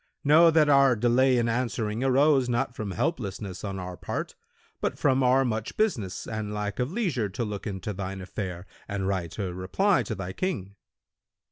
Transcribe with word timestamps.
Know 0.23 0.49
that 0.49 0.67
our 0.67 0.95
delay 0.95 1.37
in 1.37 1.47
answering 1.47 2.03
arose 2.03 2.49
not 2.49 2.75
from 2.75 2.89
helplessness 2.89 3.63
on 3.63 3.77
our 3.77 3.95
part, 3.95 4.33
but 4.79 4.97
from 4.97 5.21
our 5.21 5.45
much 5.45 5.77
business 5.77 6.25
and 6.25 6.51
lack 6.51 6.79
of 6.79 6.91
leisure 6.91 7.29
to 7.29 7.45
look 7.45 7.67
into 7.67 7.93
thine 7.93 8.19
affair 8.19 8.65
and 8.87 9.07
write 9.07 9.37
a 9.37 9.53
reply 9.53 10.01
to 10.01 10.15
thy 10.15 10.33
King.' 10.33 10.73